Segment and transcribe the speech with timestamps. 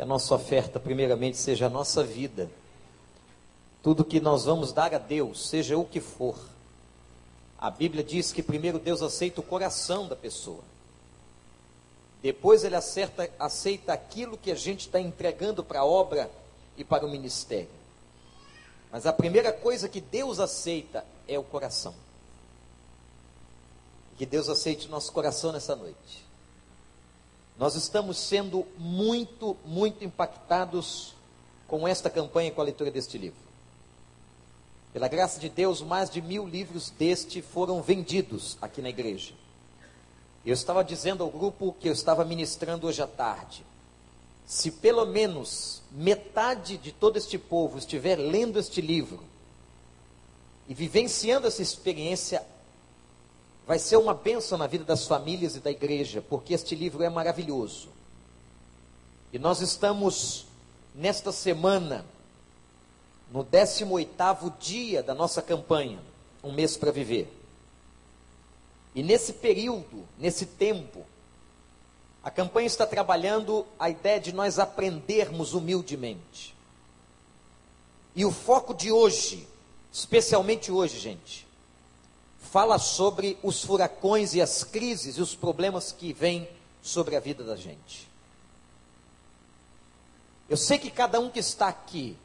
[0.00, 2.50] Que a nossa oferta, primeiramente, seja a nossa vida.
[3.82, 6.38] Tudo que nós vamos dar a Deus, seja o que for.
[7.58, 10.62] A Bíblia diz que primeiro Deus aceita o coração da pessoa.
[12.22, 16.30] Depois ele acerta, aceita aquilo que a gente está entregando para a obra
[16.78, 17.68] e para o ministério.
[18.90, 21.94] Mas a primeira coisa que Deus aceita é o coração.
[24.16, 26.29] Que Deus aceite o nosso coração nessa noite.
[27.60, 31.14] Nós estamos sendo muito, muito impactados
[31.68, 33.38] com esta campanha e com a leitura deste livro.
[34.94, 39.34] Pela graça de Deus, mais de mil livros deste foram vendidos aqui na igreja.
[40.42, 43.62] Eu estava dizendo ao grupo que eu estava ministrando hoje à tarde.
[44.46, 49.22] Se pelo menos metade de todo este povo estiver lendo este livro
[50.66, 52.42] e vivenciando essa experiência,
[53.70, 57.08] vai ser uma bênção na vida das famílias e da igreja, porque este livro é
[57.08, 57.88] maravilhoso.
[59.32, 60.46] E nós estamos
[60.92, 62.04] nesta semana
[63.30, 66.00] no 18º dia da nossa campanha,
[66.42, 67.32] um mês para viver.
[68.92, 71.06] E nesse período, nesse tempo,
[72.24, 76.56] a campanha está trabalhando a ideia de nós aprendermos humildemente.
[78.16, 79.46] E o foco de hoje,
[79.92, 81.48] especialmente hoje, gente,
[82.50, 86.48] fala sobre os furacões e as crises e os problemas que vêm
[86.82, 88.08] sobre a vida da gente.
[90.48, 92.16] Eu sei que cada um que está aqui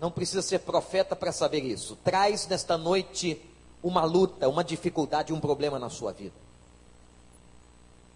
[0.00, 1.96] não precisa ser profeta para saber isso.
[2.02, 3.38] Traz nesta noite
[3.82, 6.34] uma luta, uma dificuldade, um problema na sua vida.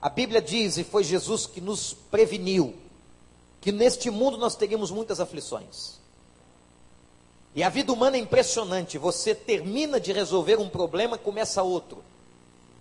[0.00, 2.75] A Bíblia diz, e foi Jesus que nos preveniu,
[3.61, 6.00] que neste mundo nós teríamos muitas aflições.
[7.55, 8.98] E a vida humana é impressionante.
[8.98, 12.03] Você termina de resolver um problema, começa outro.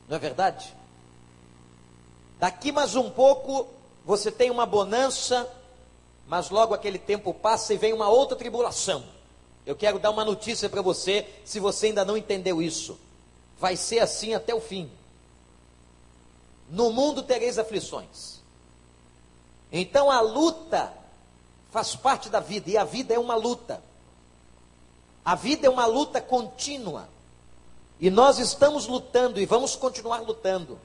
[0.07, 0.73] Não é verdade?
[2.39, 3.67] Daqui mais um pouco,
[4.05, 5.47] você tem uma bonança,
[6.27, 9.03] mas logo aquele tempo passa e vem uma outra tribulação.
[9.65, 12.97] Eu quero dar uma notícia para você, se você ainda não entendeu isso.
[13.59, 14.89] Vai ser assim até o fim.
[16.69, 18.39] No mundo tereis aflições.
[19.71, 20.93] Então a luta
[21.71, 23.83] faz parte da vida, e a vida é uma luta.
[25.23, 27.07] A vida é uma luta contínua.
[27.99, 30.79] E nós estamos lutando e vamos continuar lutando.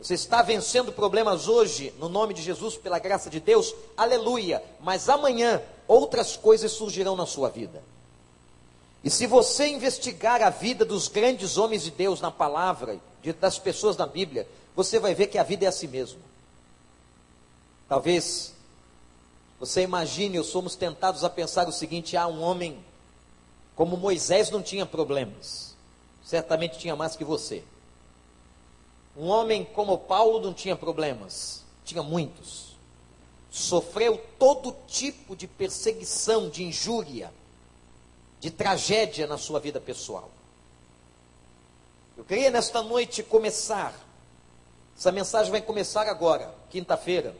[0.00, 4.62] Você está vencendo problemas hoje, no nome de Jesus, pela graça de Deus, aleluia.
[4.80, 7.82] Mas amanhã outras coisas surgirão na sua vida.
[9.04, 13.58] E se você investigar a vida dos grandes homens de Deus na palavra, de, das
[13.58, 14.46] pessoas na Bíblia,
[14.76, 16.20] você vai ver que a vida é assim mesmo.
[17.88, 18.52] Talvez
[19.58, 22.82] você imagine, ou somos tentados a pensar o seguinte: há ah, um homem
[23.82, 25.74] como Moisés não tinha problemas,
[26.24, 27.64] certamente tinha mais que você.
[29.16, 32.76] Um homem como Paulo não tinha problemas, tinha muitos.
[33.50, 37.34] Sofreu todo tipo de perseguição, de injúria,
[38.38, 40.30] de tragédia na sua vida pessoal.
[42.16, 43.92] Eu queria nesta noite começar,
[44.96, 47.34] essa mensagem vai começar agora, quinta-feira,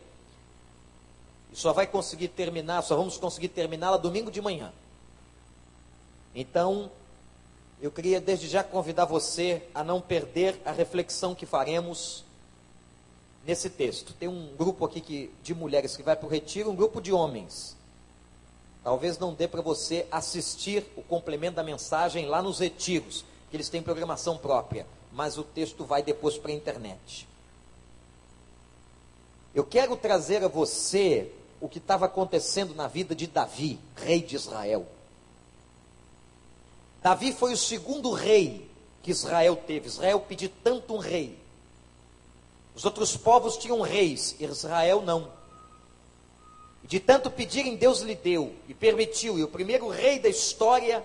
[1.53, 4.73] e só vai conseguir terminar, só vamos conseguir terminá-la domingo de manhã.
[6.35, 6.91] Então,
[7.81, 12.25] eu queria desde já convidar você a não perder a reflexão que faremos
[13.45, 14.15] nesse texto.
[14.15, 17.13] Tem um grupo aqui que, de mulheres que vai para o retiro, um grupo de
[17.13, 17.77] homens.
[18.83, 23.69] Talvez não dê para você assistir o complemento da mensagem lá nos retiros, que eles
[23.69, 27.29] têm programação própria, mas o texto vai depois para a internet.
[29.55, 34.35] Eu quero trazer a você o que estava acontecendo na vida de Davi, rei de
[34.35, 34.87] Israel.
[37.03, 38.71] Davi foi o segundo rei
[39.03, 39.89] que Israel teve.
[39.89, 41.37] Israel pediu tanto um rei.
[42.75, 45.31] Os outros povos tinham reis, Israel não.
[46.85, 49.39] De tanto pedirem, Deus lhe deu e permitiu.
[49.39, 51.05] E o primeiro rei da história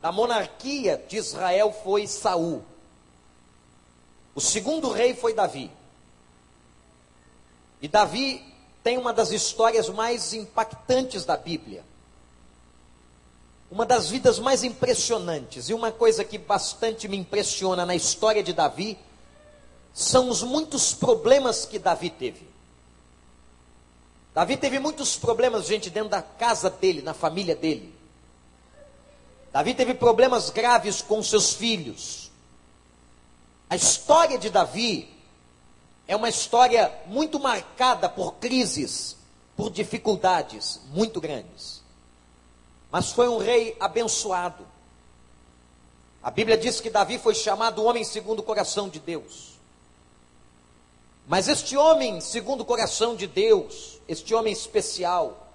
[0.00, 2.64] da monarquia de Israel foi Saul.
[4.34, 5.70] O segundo rei foi Davi.
[7.80, 8.42] E Davi
[8.82, 11.84] tem uma das histórias mais impactantes da Bíblia
[13.72, 18.52] uma das vidas mais impressionantes, e uma coisa que bastante me impressiona na história de
[18.52, 18.98] Davi,
[19.94, 22.46] são os muitos problemas que Davi teve.
[24.34, 27.94] Davi teve muitos problemas, gente, dentro da casa dele, na família dele.
[29.50, 32.30] Davi teve problemas graves com seus filhos.
[33.70, 35.08] A história de Davi
[36.06, 39.16] é uma história muito marcada por crises,
[39.56, 41.81] por dificuldades muito grandes
[42.92, 44.66] mas foi um rei abençoado.
[46.22, 49.52] A Bíblia diz que Davi foi chamado homem segundo o coração de Deus.
[51.26, 55.48] Mas este homem, segundo o coração de Deus, este homem especial,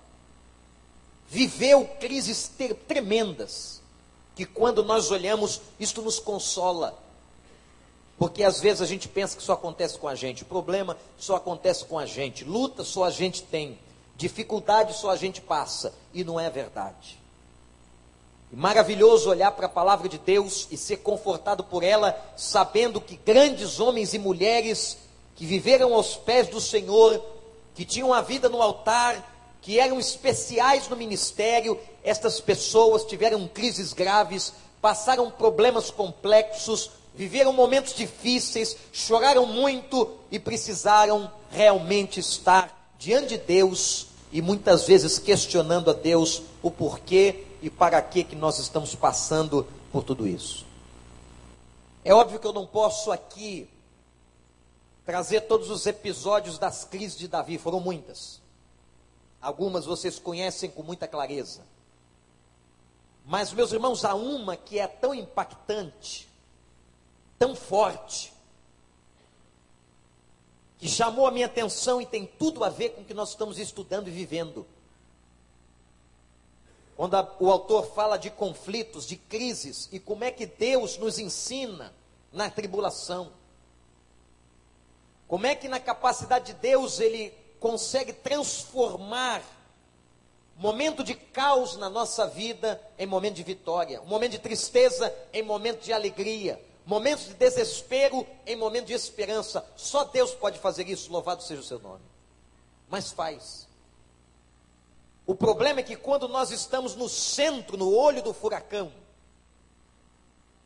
[1.30, 2.51] viveu crises
[2.88, 3.81] tremendas,
[4.36, 6.98] que quando nós olhamos, isto nos consola.
[8.18, 11.36] Porque às vezes a gente pensa que só acontece com a gente, o problema só
[11.36, 13.78] acontece com a gente, luta só a gente tem,
[14.16, 17.16] dificuldade só a gente passa, e não é verdade.
[18.51, 23.79] Maravilhoso olhar para a palavra de Deus e ser confortado por ela, sabendo que grandes
[23.79, 24.97] homens e mulheres
[25.35, 27.21] que viveram aos pés do Senhor,
[27.75, 33.91] que tinham a vida no altar, que eram especiais no ministério, estas pessoas tiveram crises
[33.91, 43.38] graves, passaram problemas complexos, viveram momentos difíceis, choraram muito e precisaram realmente estar diante de
[43.39, 48.94] Deus e muitas vezes questionando a Deus o porquê e para que que nós estamos
[48.95, 50.65] passando por tudo isso.
[52.03, 53.69] É óbvio que eu não posso aqui
[55.06, 58.41] trazer todos os episódios das crises de Davi, foram muitas.
[59.41, 61.62] Algumas vocês conhecem com muita clareza.
[63.25, 66.27] Mas, meus irmãos, há uma que é tão impactante,
[67.38, 68.33] tão forte,
[70.77, 73.57] que chamou a minha atenção e tem tudo a ver com o que nós estamos
[73.57, 74.65] estudando e vivendo.
[76.95, 81.19] Quando a, o autor fala de conflitos, de crises, e como é que Deus nos
[81.19, 81.94] ensina
[82.31, 83.31] na tribulação.
[85.27, 89.44] Como é que na capacidade de Deus ele consegue transformar
[90.56, 95.44] momento de caos na nossa vida em momento de vitória, um momento de tristeza em
[95.44, 99.63] momento de alegria, momentos de desespero em momento de esperança.
[99.75, 102.04] Só Deus pode fazer isso, louvado seja o seu nome.
[102.89, 103.68] Mas faz.
[105.25, 108.89] O problema é que quando nós estamos no centro, no olho do furacão,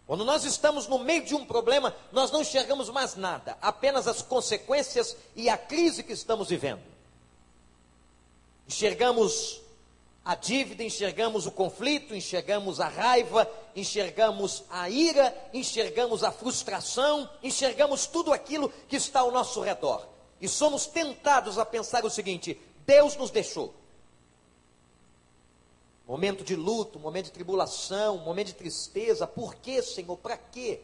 [0.06, 4.22] quando nós estamos no meio de um problema, nós não enxergamos mais nada, apenas as
[4.22, 6.84] consequências e a crise que estamos vivendo.
[8.68, 9.60] Enxergamos
[10.24, 18.06] a dívida, enxergamos o conflito, enxergamos a raiva, enxergamos a ira, enxergamos a frustração, enxergamos
[18.06, 20.08] tudo aquilo que está ao nosso redor.
[20.40, 23.74] E somos tentados a pensar o seguinte: Deus nos deixou
[26.12, 29.26] momento de luto, momento de tribulação, momento de tristeza.
[29.26, 30.18] Por quê, Senhor?
[30.18, 30.82] Para quê?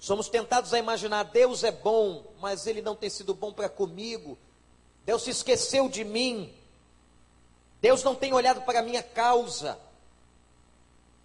[0.00, 4.36] Somos tentados a imaginar: Deus é bom, mas Ele não tem sido bom para comigo.
[5.06, 6.52] Deus se esqueceu de mim.
[7.80, 9.78] Deus não tem olhado para a minha causa.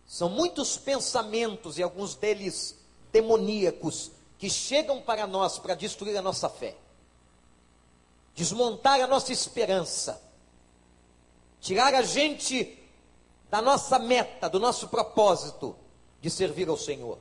[0.05, 2.77] São muitos pensamentos, e alguns deles
[3.11, 6.75] demoníacos, que chegam para nós para destruir a nossa fé,
[8.35, 10.21] desmontar a nossa esperança
[11.63, 12.77] tirar a gente
[13.49, 15.75] da nossa meta, do nosso propósito
[16.19, 17.17] de servir ao Senhor.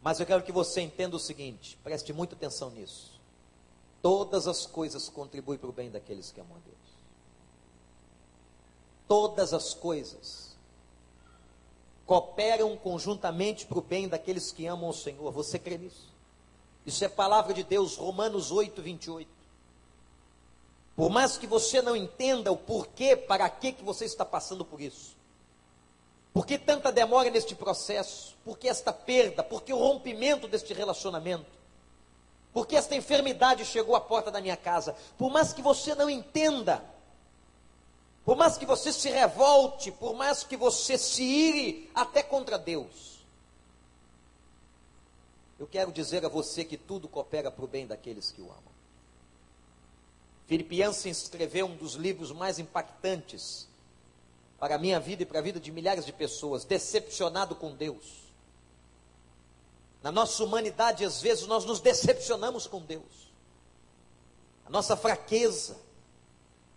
[0.00, 3.20] Mas eu quero que você entenda o seguinte, preste muita atenção nisso.
[4.00, 6.89] Todas as coisas contribuem para o bem daqueles que amam a Deus.
[9.10, 10.56] Todas as coisas
[12.06, 15.32] cooperam conjuntamente para o bem daqueles que amam o Senhor.
[15.32, 16.14] Você crê nisso?
[16.86, 19.28] Isso é palavra de Deus, Romanos 8, 28.
[20.94, 24.80] Por mais que você não entenda o porquê, para que, que você está passando por
[24.80, 25.16] isso.
[26.32, 28.36] Por que tanta demora neste processo?
[28.44, 29.42] Por que esta perda?
[29.42, 31.50] Por que o rompimento deste relacionamento?
[32.52, 34.94] Por que esta enfermidade chegou à porta da minha casa?
[35.18, 36.80] Por mais que você não entenda,
[38.30, 43.26] por mais que você se revolte, por mais que você se ire até contra Deus,
[45.58, 48.72] eu quero dizer a você que tudo coopera para o bem daqueles que o amam.
[50.46, 53.66] Filipiense escreveu um dos livros mais impactantes
[54.60, 58.30] para a minha vida e para a vida de milhares de pessoas, decepcionado com Deus.
[60.04, 63.32] Na nossa humanidade, às vezes, nós nos decepcionamos com Deus.
[64.66, 65.89] A nossa fraqueza.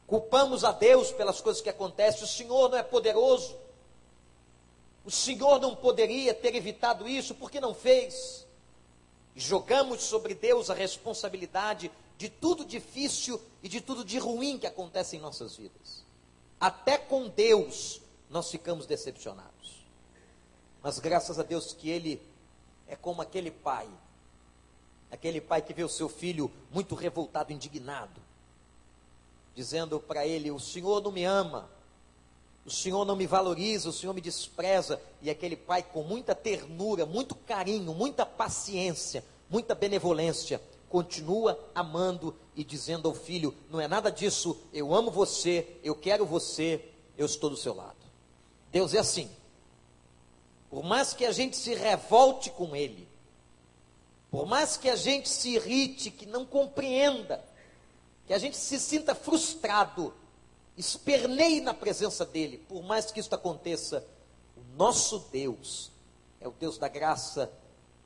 [0.08, 2.24] Culpamos a Deus pelas coisas que acontecem.
[2.24, 3.56] O Senhor não é poderoso.
[5.06, 8.44] O Senhor não poderia ter evitado isso, porque não fez?
[9.36, 15.16] jogamos sobre Deus a responsabilidade de tudo difícil e de tudo de ruim que acontece
[15.16, 16.04] em nossas vidas.
[16.60, 19.84] Até com Deus nós ficamos decepcionados.
[20.82, 22.22] Mas graças a Deus que Ele
[22.88, 23.90] é como aquele pai,
[25.12, 28.22] aquele pai que vê o seu filho muito revoltado, indignado,
[29.56, 31.70] dizendo para ele: O Senhor não me ama,
[32.66, 35.02] o Senhor não me valoriza, o Senhor me despreza.
[35.22, 42.64] E aquele pai, com muita ternura, muito carinho, muita paciência, muita benevolência, continua amando e
[42.64, 46.84] dizendo ao filho: não é nada disso, eu amo você, eu quero você,
[47.18, 47.96] eu estou do seu lado.
[48.72, 49.30] Deus é assim.
[50.70, 53.08] Por mais que a gente se revolte com Ele,
[54.32, 57.46] Por mais que a gente se irrite, que não compreenda,
[58.26, 60.14] que a gente se sinta frustrado,
[60.78, 64.06] esperneie na presença dele, por mais que isso aconteça,
[64.56, 65.92] o nosso Deus
[66.40, 67.52] é o Deus da graça,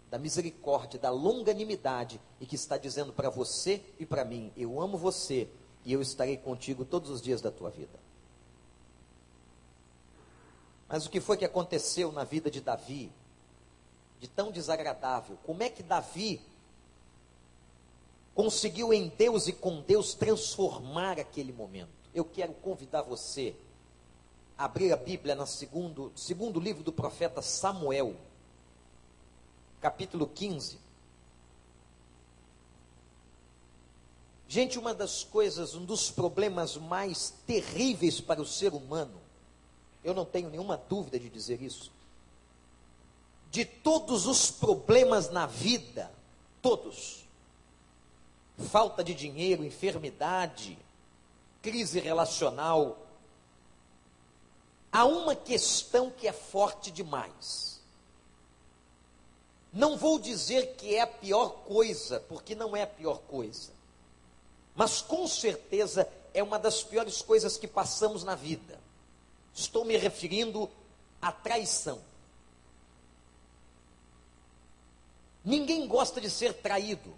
[0.10, 4.98] da misericórdia, da longanimidade e que está dizendo para você e para mim: Eu amo
[4.98, 5.50] você
[5.84, 8.00] e eu estarei contigo todos os dias da tua vida.
[10.88, 13.12] Mas o que foi que aconteceu na vida de Davi?
[14.20, 15.38] De tão desagradável.
[15.44, 16.42] Como é que Davi
[18.38, 21.90] conseguiu em Deus e com Deus transformar aquele momento?
[22.14, 23.56] Eu quero convidar você
[24.56, 28.16] a abrir a Bíblia no segundo, segundo livro do profeta Samuel
[29.82, 30.78] capítulo 15.
[34.48, 39.20] Gente, uma das coisas, um dos problemas mais terríveis para o ser humano,
[40.04, 41.92] eu não tenho nenhuma dúvida de dizer isso,
[43.50, 46.12] de todos os problemas na vida,
[46.62, 47.27] todos,
[48.58, 50.78] falta de dinheiro, enfermidade,
[51.62, 52.98] crise relacional,
[54.92, 57.68] há uma questão que é forte demais
[59.78, 63.72] não vou dizer que é a pior coisa, porque não é a pior coisa.
[64.76, 68.80] Mas com certeza é uma das piores coisas que passamos na vida.
[69.54, 70.68] Estou me referindo
[71.22, 72.00] à traição.
[75.46, 77.14] Ninguém gosta de ser traído.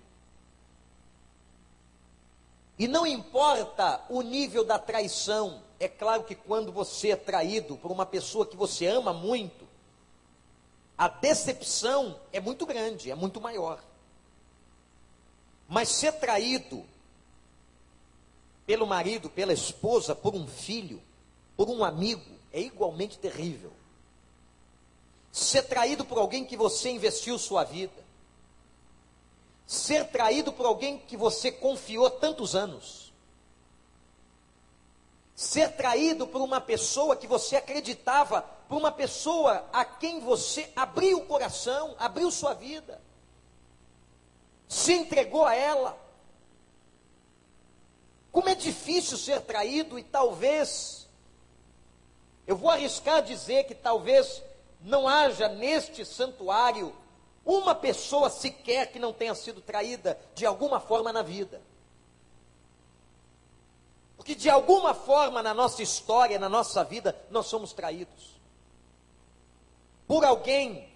[2.80, 7.92] E não importa o nível da traição, é claro que quando você é traído por
[7.92, 9.68] uma pessoa que você ama muito,
[10.98, 13.84] a decepção é muito grande, é muito maior.
[15.68, 16.86] Mas ser traído
[18.66, 21.02] pelo marido, pela esposa, por um filho,
[21.58, 23.74] por um amigo, é igualmente terrível.
[25.34, 28.09] Ser traído por alguém que você investiu sua vida.
[29.70, 33.10] Ser traído por alguém que você confiou tantos anos
[35.40, 41.20] ser traído por uma pessoa que você acreditava, por uma pessoa a quem você abriu
[41.20, 43.02] o coração, abriu sua vida,
[44.68, 45.98] se entregou a ela.
[48.34, 51.08] Como é difícil ser traído e talvez,
[52.46, 54.44] eu vou arriscar dizer que talvez
[54.82, 56.94] não haja neste santuário
[57.50, 61.60] uma pessoa sequer que não tenha sido traída de alguma forma na vida.
[64.16, 68.40] Porque de alguma forma na nossa história, na nossa vida, nós somos traídos.
[70.08, 70.88] Por alguém,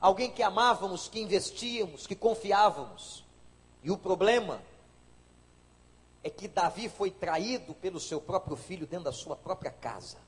[0.00, 3.24] alguém que amávamos, que investíamos, que confiávamos.
[3.82, 4.62] E o problema
[6.22, 10.27] é que Davi foi traído pelo seu próprio filho dentro da sua própria casa.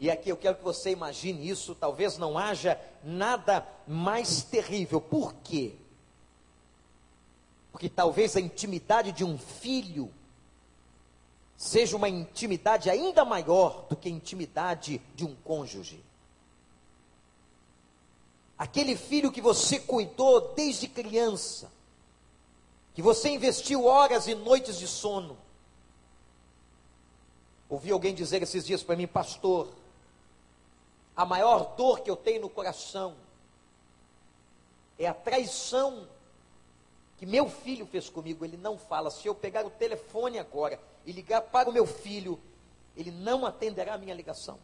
[0.00, 4.98] E aqui eu quero que você imagine isso, talvez não haja nada mais terrível.
[4.98, 5.74] Por quê?
[7.70, 10.10] Porque talvez a intimidade de um filho
[11.54, 16.02] seja uma intimidade ainda maior do que a intimidade de um cônjuge.
[18.56, 21.70] Aquele filho que você cuidou desde criança,
[22.94, 25.36] que você investiu horas e noites de sono.
[27.68, 29.68] Ouvi alguém dizer esses dias para mim, pastor,
[31.20, 33.14] a maior dor que eu tenho no coração
[34.98, 36.08] é a traição
[37.18, 39.10] que meu filho fez comigo, ele não fala.
[39.10, 42.40] Se eu pegar o telefone agora e ligar para o meu filho,
[42.96, 44.58] ele não atenderá a minha ligação.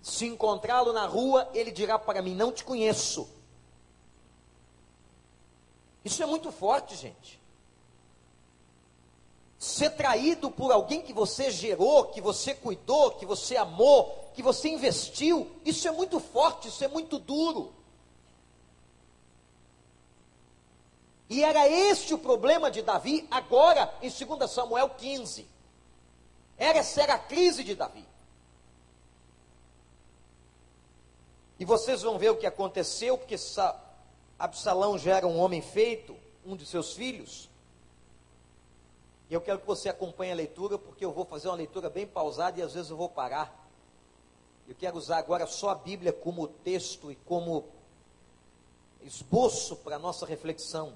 [0.00, 3.28] Se encontrá-lo na rua, ele dirá para mim: Não te conheço.
[6.04, 7.40] Isso é muito forte, gente.
[9.58, 14.68] Ser traído por alguém que você gerou, que você cuidou, que você amou, que você
[14.68, 17.72] investiu, isso é muito forte, isso é muito duro.
[21.28, 25.48] E era este o problema de Davi agora em 2 Samuel 15.
[26.56, 28.04] Era essa era a crise de Davi.
[31.58, 33.36] E vocês vão ver o que aconteceu, porque
[34.38, 37.48] Absalão já era um homem feito, um de seus filhos.
[39.28, 42.06] E eu quero que você acompanhe a leitura, porque eu vou fazer uma leitura bem
[42.06, 43.68] pausada e às vezes eu vou parar.
[44.68, 47.64] Eu quero usar agora só a Bíblia como texto e como
[49.02, 50.92] esboço para a nossa reflexão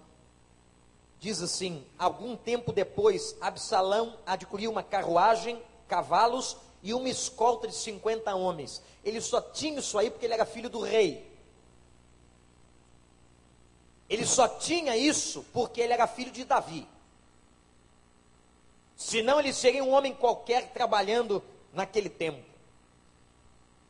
[1.21, 8.35] diz assim: algum tempo depois, Absalão adquiriu uma carruagem, cavalos e uma escolta de 50
[8.35, 8.83] homens.
[9.05, 11.29] Ele só tinha isso aí porque ele era filho do rei.
[14.09, 16.89] Ele só tinha isso porque ele era filho de Davi.
[19.01, 21.43] Senão ele seria um homem qualquer trabalhando
[21.73, 22.45] naquele tempo.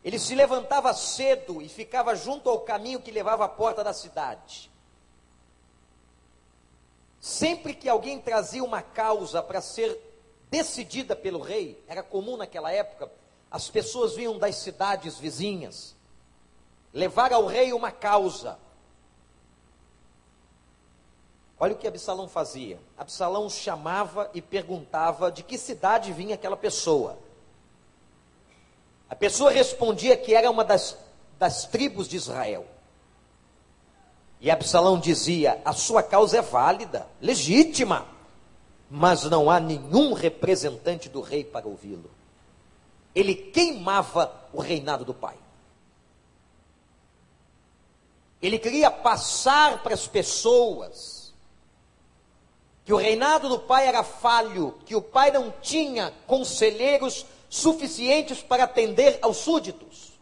[0.04, 4.70] Ele se levantava cedo e ficava junto ao caminho que levava à porta da cidade.
[7.18, 9.98] Sempre que alguém trazia uma causa para ser
[10.48, 13.10] decidida pelo rei, era comum naquela época,
[13.50, 15.96] as pessoas vinham das cidades vizinhas
[16.94, 18.56] levar ao rei uma causa.
[21.62, 22.80] Olha o que Absalão fazia.
[22.96, 27.18] Absalão chamava e perguntava de que cidade vinha aquela pessoa.
[29.10, 30.96] A pessoa respondia que era uma das,
[31.38, 32.66] das tribos de Israel.
[34.40, 38.06] E Absalão dizia: a sua causa é válida, legítima,
[38.88, 42.10] mas não há nenhum representante do rei para ouvi-lo.
[43.14, 45.36] Ele queimava o reinado do pai.
[48.40, 51.19] Ele queria passar para as pessoas
[52.84, 58.64] que o reinado do pai era falho, que o pai não tinha conselheiros suficientes para
[58.64, 60.18] atender aos súditos.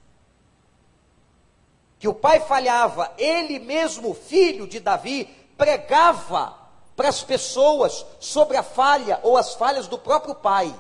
[1.99, 5.25] Que o pai falhava, ele mesmo, filho de Davi,
[5.57, 6.57] pregava
[6.97, 10.75] para as pessoas sobre a falha ou as falhas do próprio pai.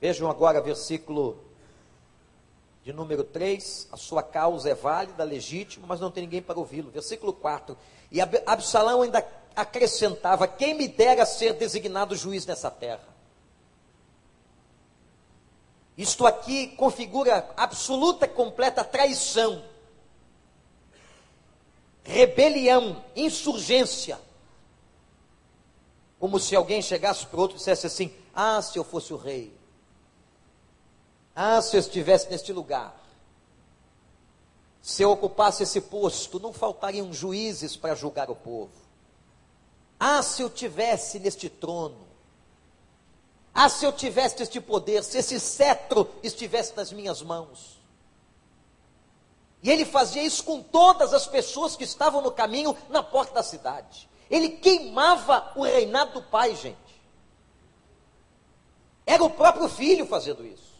[0.00, 1.38] Vejam agora versículo
[2.84, 6.90] de número 3, a sua causa é válida, legítima, mas não tem ninguém para ouvi-lo.
[6.90, 7.76] Versículo 4.
[8.10, 13.16] E Absalão ainda acrescentava: Quem me dera ser designado juiz nessa terra?
[15.96, 19.64] Isto aqui configura absoluta, completa traição,
[22.04, 24.20] rebelião, insurgência.
[26.18, 29.54] Como se alguém chegasse para outro e dissesse assim: Ah, se eu fosse o rei.
[31.34, 32.94] Ah, se eu estivesse neste lugar,
[34.86, 38.70] se eu ocupasse esse posto, não faltariam juízes para julgar o povo.
[39.98, 42.06] Ah, se eu tivesse neste trono.
[43.52, 47.80] Ah, se eu tivesse este poder, se esse cetro estivesse nas minhas mãos.
[49.60, 53.42] E ele fazia isso com todas as pessoas que estavam no caminho na porta da
[53.42, 54.08] cidade.
[54.30, 56.78] Ele queimava o reinado do pai, gente.
[59.04, 60.76] Era o próprio filho fazendo isso.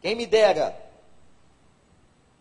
[0.00, 0.85] Quem me dera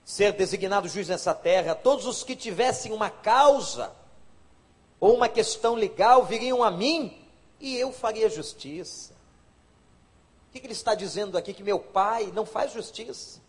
[0.06, 3.91] ser designado juiz nessa terra, todos os que tivessem uma causa
[5.00, 7.28] ou uma questão legal viriam a mim
[7.60, 9.13] e eu faria justiça.
[10.48, 11.54] O que, ele está dizendo aqui?
[11.54, 13.41] Que meu pai não faz justiça.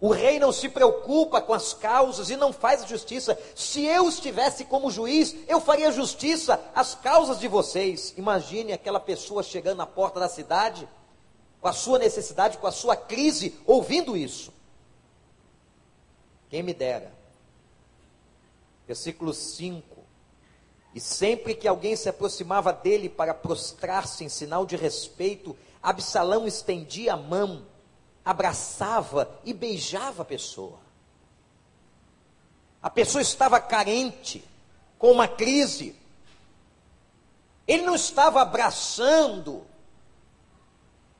[0.00, 3.38] O rei não se preocupa com as causas e não faz justiça.
[3.54, 8.12] Se eu estivesse como juiz, eu faria justiça às causas de vocês.
[8.16, 10.88] Imagine aquela pessoa chegando na porta da cidade
[11.60, 14.52] com a sua necessidade, com a sua crise, ouvindo isso.
[16.48, 17.12] Quem me dera.
[18.86, 19.98] Versículo 5.
[20.94, 27.14] E sempre que alguém se aproximava dele para prostrar-se em sinal de respeito, Absalão estendia
[27.14, 27.66] a mão,
[28.24, 30.78] abraçava e beijava a pessoa.
[32.82, 34.44] A pessoa estava carente,
[34.98, 35.94] com uma crise.
[37.66, 39.66] Ele não estava abraçando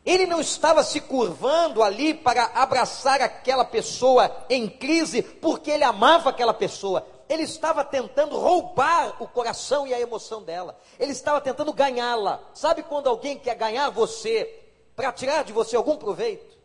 [0.09, 6.31] ele não estava se curvando ali para abraçar aquela pessoa em crise, porque ele amava
[6.31, 7.07] aquela pessoa.
[7.29, 10.81] Ele estava tentando roubar o coração e a emoção dela.
[10.99, 12.41] Ele estava tentando ganhá-la.
[12.55, 14.63] Sabe quando alguém quer ganhar você
[14.97, 16.57] para tirar de você algum proveito?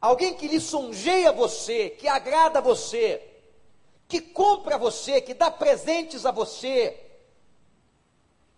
[0.00, 3.20] Alguém que lisonjeia você, que agrada você,
[4.06, 6.96] que compra você, que dá presentes a você,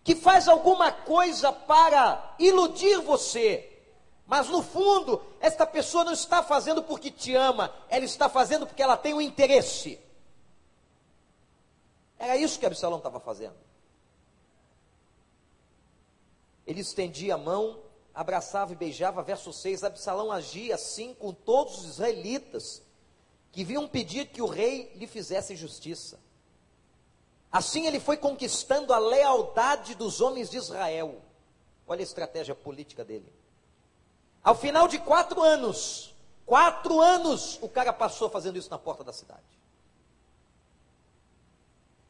[0.07, 3.77] que faz alguma coisa para iludir você,
[4.25, 8.81] mas no fundo, esta pessoa não está fazendo porque te ama, ela está fazendo porque
[8.81, 9.99] ela tem um interesse.
[12.17, 13.57] Era isso que Absalão estava fazendo.
[16.65, 17.77] Ele estendia a mão,
[18.15, 19.83] abraçava e beijava, verso 6.
[19.83, 22.81] Absalão agia assim com todos os israelitas
[23.51, 26.17] que vinham pedir que o rei lhe fizesse justiça.
[27.51, 31.21] Assim ele foi conquistando a lealdade dos homens de Israel.
[31.87, 33.31] Olha a estratégia política dele.
[34.43, 36.13] Ao final de quatro anos,
[36.45, 39.41] quatro anos, o cara passou fazendo isso na porta da cidade.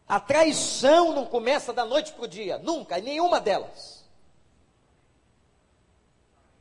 [0.07, 4.05] A traição não começa da noite para o dia, nunca, nenhuma delas.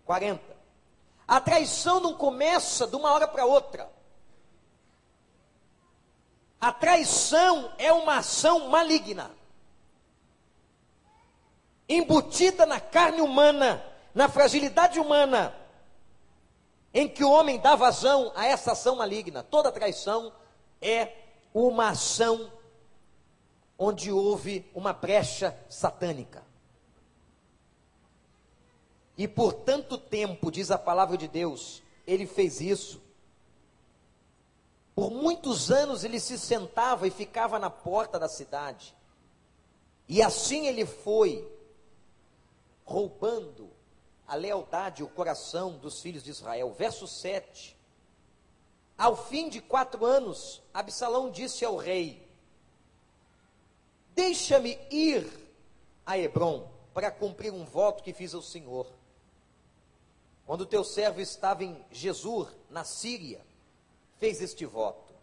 [0.04, 0.42] 40.
[1.26, 3.90] A traição não começa de uma hora para outra.
[6.66, 9.30] A traição é uma ação maligna,
[11.88, 13.80] embutida na carne humana,
[14.12, 15.54] na fragilidade humana,
[16.92, 19.44] em que o homem dá vazão a essa ação maligna.
[19.44, 20.32] Toda traição
[20.82, 21.12] é
[21.54, 22.50] uma ação
[23.78, 26.42] onde houve uma brecha satânica.
[29.16, 33.05] E por tanto tempo, diz a palavra de Deus, ele fez isso.
[34.96, 38.96] Por muitos anos ele se sentava e ficava na porta da cidade.
[40.08, 41.46] E assim ele foi
[42.82, 43.70] roubando
[44.26, 46.72] a lealdade, o coração dos filhos de Israel.
[46.72, 47.76] Verso 7.
[48.96, 52.26] Ao fim de quatro anos, Absalão disse ao rei:
[54.14, 55.30] Deixa-me ir
[56.06, 58.90] a Hebron para cumprir um voto que fiz ao Senhor.
[60.46, 63.44] Quando teu servo estava em Jesus, na Síria,
[64.18, 65.14] fez este voto: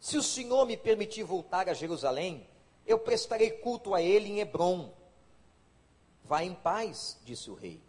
[0.00, 2.46] Se o Senhor me permitir voltar a Jerusalém,
[2.86, 4.92] eu prestarei culto a ele em Hebron.
[6.24, 7.80] Vá em paz, disse o rei.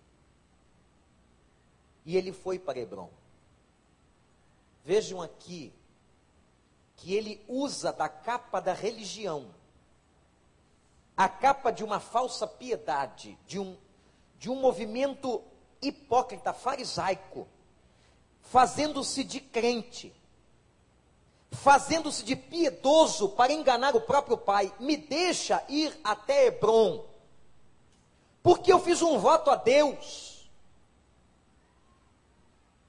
[2.05, 3.09] E ele foi para Hebron.
[4.83, 5.73] Vejam aqui
[6.97, 9.53] que ele usa da capa da religião
[11.15, 13.77] a capa de uma falsa piedade, de um,
[14.39, 15.43] de um movimento
[15.81, 17.47] hipócrita, farisaico,
[18.41, 20.13] fazendo-se de crente,
[21.53, 24.73] fazendo-se de piedoso para enganar o próprio pai.
[24.79, 27.05] Me deixa ir até Hebron,
[28.41, 30.49] porque eu fiz um voto a Deus.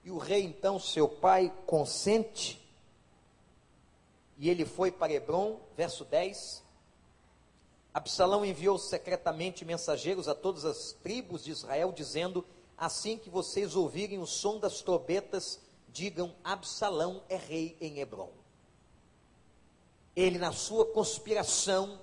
[0.02, 2.60] E o rei, então, seu pai, consente,
[4.36, 6.64] e ele foi para Hebron, verso 10
[7.94, 12.44] Absalão enviou secretamente mensageiros a todas as tribos de Israel, dizendo:
[12.76, 18.32] Assim que vocês ouvirem o som das trombetas, digam: Absalão é rei em Hebron.
[20.14, 22.00] Ele, na sua conspiração,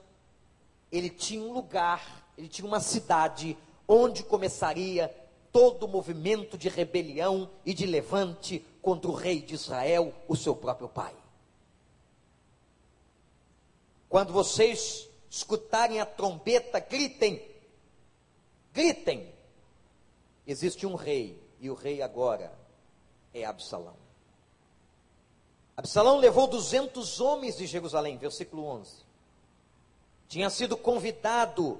[0.91, 5.13] ele tinha um lugar, ele tinha uma cidade onde começaria
[5.51, 10.55] todo o movimento de rebelião e de levante contra o rei de Israel, o seu
[10.55, 11.13] próprio pai.
[14.09, 17.41] Quando vocês escutarem a trombeta, gritem.
[18.73, 19.33] Gritem.
[20.45, 22.51] Existe um rei, e o rei agora
[23.33, 23.95] é Absalão.
[25.81, 28.97] Absalão levou 200 homens de Jerusalém, versículo 11.
[30.27, 31.79] Tinha sido convidado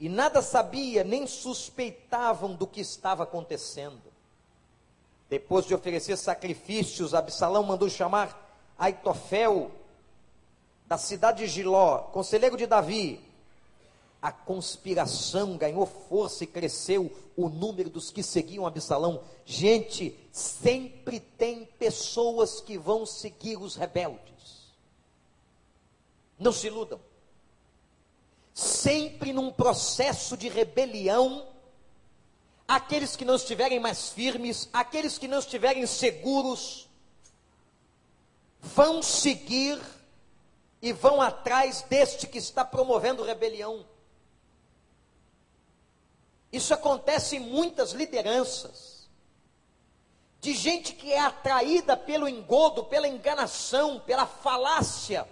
[0.00, 4.00] e nada sabia, nem suspeitavam do que estava acontecendo.
[5.28, 9.70] Depois de oferecer sacrifícios, Absalão mandou chamar Aitofel,
[10.86, 13.22] da cidade de Giló, conselheiro de Davi,
[14.24, 19.22] a conspiração ganhou força e cresceu o número dos que seguiam Absalão.
[19.44, 24.72] Gente, sempre tem pessoas que vão seguir os rebeldes.
[26.38, 26.98] Não se iludam.
[28.54, 31.46] Sempre num processo de rebelião,
[32.66, 36.88] aqueles que não estiverem mais firmes, aqueles que não estiverem seguros,
[38.58, 39.78] vão seguir
[40.80, 43.84] e vão atrás deste que está promovendo rebelião.
[46.54, 49.10] Isso acontece em muitas lideranças.
[50.40, 55.28] De gente que é atraída pelo engodo, pela enganação, pela falácia.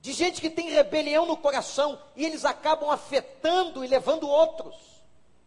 [0.00, 4.74] De gente que tem rebelião no coração e eles acabam afetando e levando outros.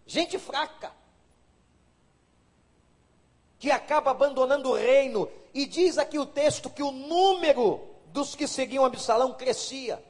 [0.05, 0.91] Gente fraca.
[3.57, 5.27] Que acaba abandonando o reino.
[5.55, 10.03] E diz aqui o texto que o número dos que seguiam Absalão crescia.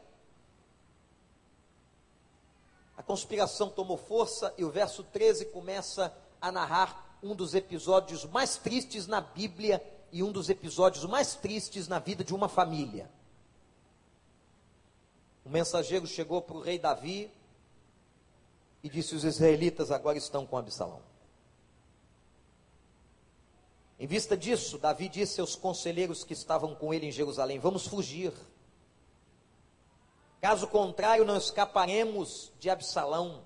[2.97, 8.57] A conspiração tomou força e o verso 13 começa a narrar um dos episódios mais
[8.57, 13.09] tristes na Bíblia e um dos episódios mais tristes na vida de uma família.
[15.43, 17.31] O mensageiro chegou para o rei Davi
[18.83, 21.01] e disse: Os israelitas agora estão com Absalão.
[23.99, 28.31] Em vista disso, Davi disse aos conselheiros que estavam com ele em Jerusalém: Vamos fugir.
[30.41, 33.43] Caso contrário, não escaparemos de Absalão.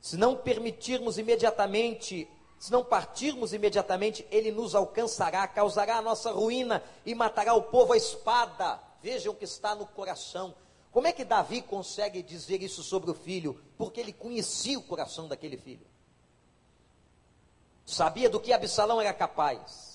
[0.00, 6.82] Se não permitirmos imediatamente, se não partirmos imediatamente, ele nos alcançará, causará a nossa ruína
[7.06, 8.80] e matará o povo à espada.
[9.02, 10.54] Vejam o que está no coração.
[10.92, 13.60] Como é que Davi consegue dizer isso sobre o filho?
[13.76, 15.86] Porque ele conhecia o coração daquele filho
[17.84, 19.93] sabia do que Absalão era capaz.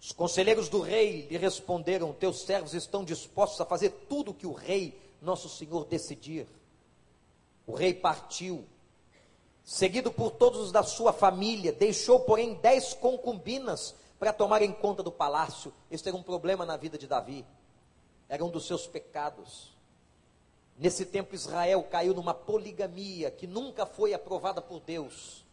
[0.00, 4.46] Os conselheiros do rei lhe responderam: Teus servos estão dispostos a fazer tudo o que
[4.46, 6.46] o rei, nosso senhor, decidir.
[7.66, 8.64] O rei partiu,
[9.64, 15.12] seguido por todos os da sua família, deixou, porém, dez concubinas para tomarem conta do
[15.12, 15.72] palácio.
[15.90, 17.44] Este era um problema na vida de Davi,
[18.28, 19.76] era um dos seus pecados.
[20.78, 25.44] Nesse tempo, Israel caiu numa poligamia que nunca foi aprovada por Deus.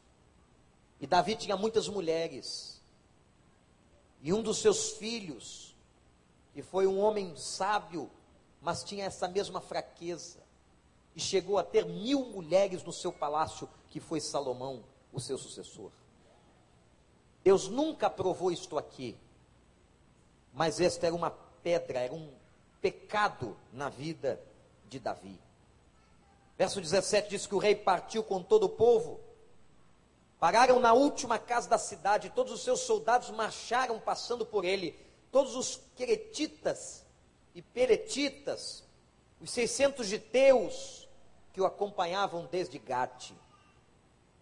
[1.02, 2.75] E Davi tinha muitas mulheres.
[4.26, 5.76] E um dos seus filhos,
[6.52, 8.10] que foi um homem sábio,
[8.60, 10.40] mas tinha essa mesma fraqueza,
[11.16, 14.84] e chegou a ter mil mulheres no seu palácio, que foi Salomão,
[15.14, 15.92] o seu sucessor.
[17.44, 19.16] Deus nunca aprovou isto aqui,
[20.52, 22.34] mas esta era uma pedra, era um
[22.82, 24.42] pecado na vida
[24.90, 25.40] de Davi.
[26.58, 29.20] Verso 17 diz que o rei partiu com todo o povo,
[30.40, 34.98] pararam na última casa da cidade, todos os seus soldados marcharam passando por ele,
[35.32, 37.06] todos os queretitas
[37.54, 38.84] e peletitas,
[39.40, 41.08] os 600 Teus
[41.54, 43.32] que o acompanhavam desde Gate.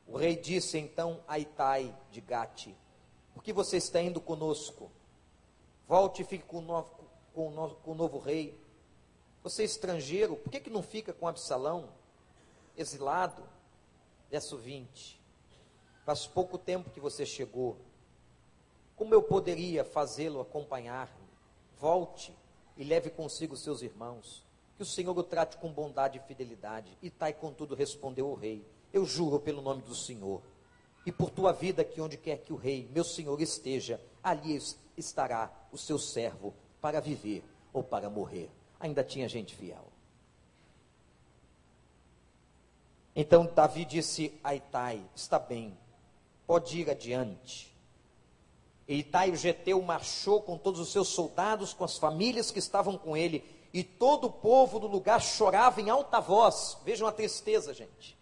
[0.08, 2.69] O rei disse então a Itai de Gate:
[3.34, 4.91] Por que você está indo conosco?
[5.88, 6.89] Volte e fique com o novo,
[7.34, 8.60] com o novo, com o novo rei.
[9.43, 11.89] Você é estrangeiro, por que, que não fica com Absalão?
[12.75, 13.43] Exilado.
[14.32, 15.21] Verso 20.
[16.05, 17.77] Faz pouco tempo que você chegou.
[18.95, 21.23] Como eu poderia fazê-lo acompanhar-me?
[21.79, 22.35] Volte
[22.77, 24.43] e leve consigo seus irmãos.
[24.75, 26.97] Que o Senhor o trate com bondade e fidelidade.
[27.01, 30.41] E Tai, contudo, respondeu o rei: Eu juro pelo nome do Senhor,
[31.05, 34.57] e por tua vida, que onde quer que o rei, meu senhor, esteja, ali
[34.97, 38.49] estará o seu servo para viver ou para morrer.
[38.79, 39.85] Ainda tinha gente fiel.
[43.15, 45.77] Então Davi disse a Itai: Está bem,
[46.45, 47.73] pode ir adiante.
[48.88, 52.97] E Itai o Geteu marchou com todos os seus soldados, com as famílias que estavam
[52.97, 56.77] com ele, e todo o povo do lugar chorava em alta voz.
[56.84, 58.17] Vejam a tristeza, gente.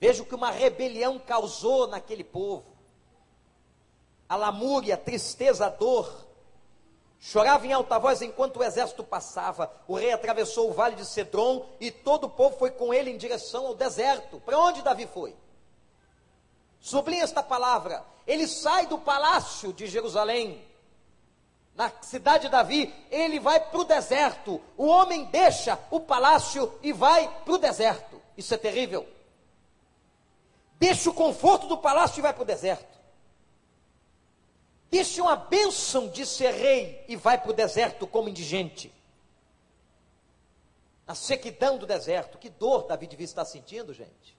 [0.00, 2.64] Vejam o que uma rebelião causou naquele povo.
[4.28, 6.26] A lamúria, a tristeza, a dor.
[7.18, 9.70] Chorava em alta voz enquanto o exército passava.
[9.88, 13.16] O rei atravessou o vale de Cedron e todo o povo foi com ele em
[13.16, 14.40] direção ao deserto.
[14.40, 15.34] Para onde Davi foi?
[16.86, 18.04] Sublinha esta palavra.
[18.24, 20.64] Ele sai do palácio de Jerusalém,
[21.74, 24.62] na cidade de Davi, ele vai para o deserto.
[24.76, 28.22] O homem deixa o palácio e vai para o deserto.
[28.36, 29.04] Isso é terrível.
[30.78, 32.96] Deixa o conforto do palácio e vai para o deserto.
[34.88, 38.94] Deixa uma bênção de ser rei e vai para o deserto como indigente.
[41.04, 42.38] A sequidão do deserto.
[42.38, 44.35] Que dor Davi devia estar sentindo, gente.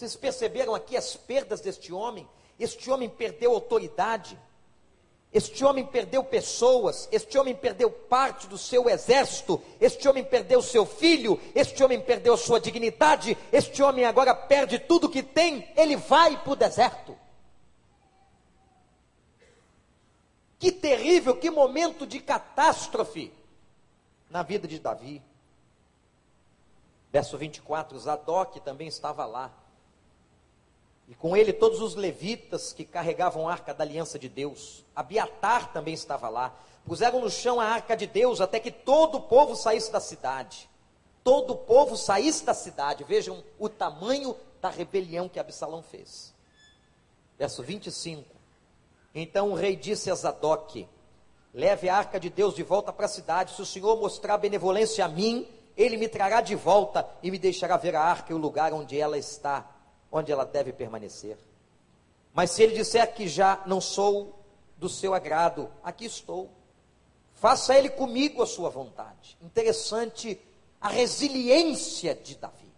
[0.00, 2.26] Vocês perceberam aqui as perdas deste homem?
[2.58, 4.38] Este homem perdeu autoridade.
[5.30, 10.86] Este homem perdeu pessoas, este homem perdeu parte do seu exército, este homem perdeu seu
[10.86, 16.42] filho, este homem perdeu sua dignidade, este homem agora perde tudo que tem, ele vai
[16.42, 17.16] para o deserto.
[20.58, 23.30] Que terrível, que momento de catástrofe
[24.30, 25.22] na vida de Davi.
[27.12, 29.60] Verso 24: Zadok também estava lá
[31.10, 34.84] e com ele todos os levitas que carregavam a arca da aliança de Deus.
[34.94, 36.54] Abiatar também estava lá.
[36.86, 40.70] Puseram no chão a arca de Deus até que todo o povo saísse da cidade.
[41.24, 43.02] Todo o povo saísse da cidade.
[43.02, 46.32] Vejam o tamanho da rebelião que Absalão fez.
[47.36, 48.24] Verso 25.
[49.12, 50.88] Então o rei disse a Zadok:
[51.52, 53.56] Leve a arca de Deus de volta para a cidade.
[53.56, 57.76] Se o Senhor mostrar benevolência a mim, ele me trará de volta e me deixará
[57.76, 59.79] ver a arca e o lugar onde ela está
[60.10, 61.36] onde ela deve permanecer.
[62.32, 64.38] Mas se ele disser que já não sou
[64.76, 66.50] do seu agrado, aqui estou.
[67.34, 69.36] Faça ele comigo a sua vontade.
[69.42, 70.40] Interessante
[70.80, 72.70] a resiliência de Davi.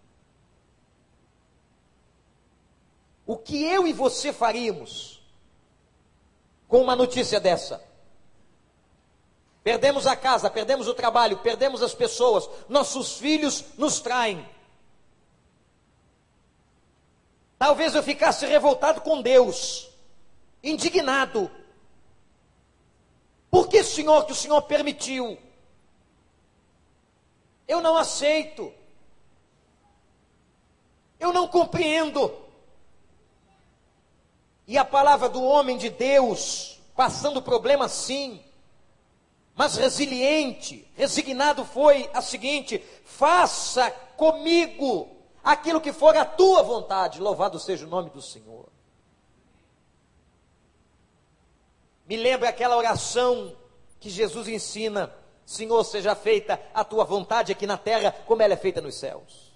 [3.26, 5.22] O que eu e você faríamos
[6.68, 7.82] com uma notícia dessa?
[9.62, 14.44] Perdemos a casa, perdemos o trabalho, perdemos as pessoas, nossos filhos nos traem.
[17.62, 19.88] Talvez eu ficasse revoltado com Deus,
[20.64, 21.48] indignado.
[23.48, 25.38] Por que, Senhor, que o Senhor permitiu?
[27.68, 28.74] Eu não aceito.
[31.20, 32.34] Eu não compreendo.
[34.66, 38.44] E a palavra do homem de Deus, passando problema sim,
[39.54, 45.11] mas resiliente, resignado foi a seguinte: faça comigo
[45.42, 48.68] aquilo que for a tua vontade, louvado seja o nome do Senhor.
[52.06, 53.56] Me lembra aquela oração
[53.98, 55.12] que Jesus ensina:
[55.46, 59.52] Senhor, seja feita a tua vontade aqui na terra, como ela é feita nos céus.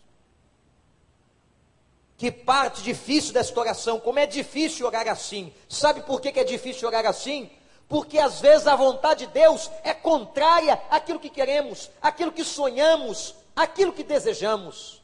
[2.16, 5.52] Que parte difícil desta oração, como é difícil orar assim.
[5.68, 7.50] Sabe por que, que é difícil orar assim?
[7.88, 13.34] Porque às vezes a vontade de Deus é contrária àquilo que queremos, àquilo que sonhamos,
[13.54, 14.95] àquilo que desejamos.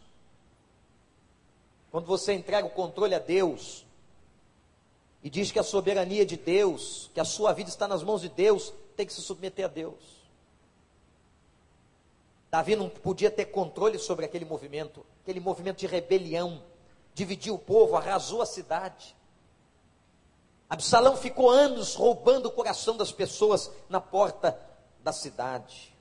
[1.92, 3.85] Quando você entrega o controle a Deus
[5.22, 8.31] e diz que a soberania de Deus, que a sua vida está nas mãos de
[8.31, 10.22] Deus, tem que se submeter a Deus.
[12.50, 16.62] Davi não podia ter controle sobre aquele movimento, aquele movimento de rebelião,
[17.12, 19.14] dividiu o povo, arrasou a cidade.
[20.70, 24.59] Absalão ficou anos roubando o coração das pessoas na porta
[25.05, 25.94] da cidade.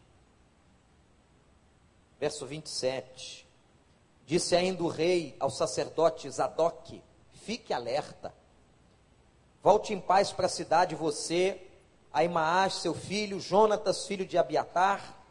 [2.17, 3.50] Verso 27.
[4.31, 8.33] Disse ainda o rei ao sacerdote Zadok: Fique alerta.
[9.61, 11.61] Volte em paz para a cidade, você,
[12.13, 15.21] Aimaas, seu filho, Jonatas, filho de Abiatar.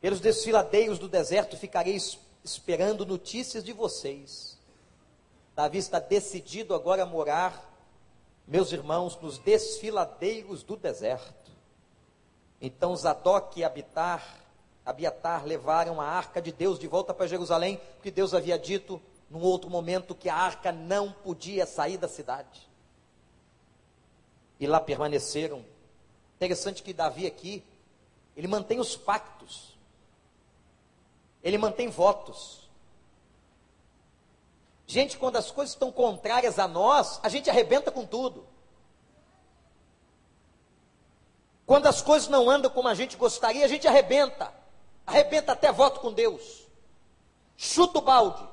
[0.00, 1.96] Pelos desfiladeiros do deserto ficarei
[2.42, 4.58] esperando notícias de vocês.
[5.54, 7.72] Davi está decidido agora a morar,
[8.48, 11.52] meus irmãos, nos desfiladeiros do deserto.
[12.60, 14.41] Então Zadok e Abitar,
[14.84, 19.40] Abiatar levaram a arca de Deus de volta para Jerusalém, porque Deus havia dito num
[19.40, 22.68] outro momento que a arca não podia sair da cidade.
[24.58, 25.64] E lá permaneceram.
[26.36, 27.64] Interessante que Davi aqui,
[28.36, 29.76] ele mantém os pactos.
[31.42, 32.68] Ele mantém votos.
[34.86, 38.46] Gente, quando as coisas estão contrárias a nós, a gente arrebenta com tudo.
[41.64, 44.61] Quando as coisas não andam como a gente gostaria, a gente arrebenta.
[45.06, 46.66] Arrebenta até voto com Deus.
[47.56, 48.48] Chuta o balde.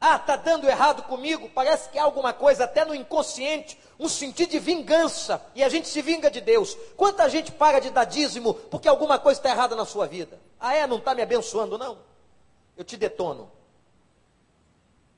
[0.00, 1.48] Ah, está dando errado comigo.
[1.48, 5.44] Parece que há alguma coisa, até no inconsciente, um sentido de vingança.
[5.54, 6.76] E a gente se vinga de Deus.
[6.96, 10.38] Quanta gente para de dar dízimo porque alguma coisa está errada na sua vida?
[10.60, 10.86] Ah, é?
[10.86, 11.98] Não está me abençoando, não?
[12.76, 13.50] Eu te detono.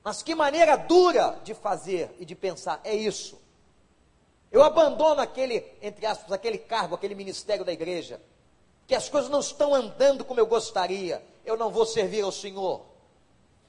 [0.05, 3.41] Mas que maneira dura de fazer e de pensar, é isso.
[4.53, 8.21] Eu abandono aquele, entre aspas, aquele cargo, aquele ministério da igreja,
[8.87, 12.83] que as coisas não estão andando como eu gostaria, eu não vou servir ao Senhor,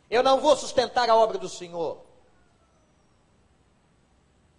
[0.10, 2.00] eu não vou sustentar a obra do Senhor.